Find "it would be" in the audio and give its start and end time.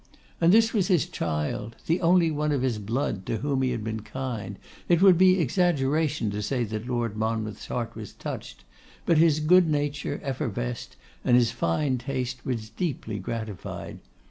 4.89-5.39